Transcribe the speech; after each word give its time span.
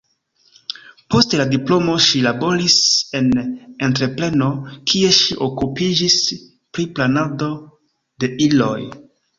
Post 1.15 1.35
la 1.41 1.43
diplomo 1.51 1.97
ŝi 2.05 2.21
laboris 2.29 2.79
en 3.21 3.29
entrepreno, 3.89 4.49
kie 4.93 5.15
ŝi 5.21 5.41
okupiĝis 5.51 6.19
pri 6.41 6.91
planado 6.99 7.55
de 8.21 8.37
iloj. 8.51 8.79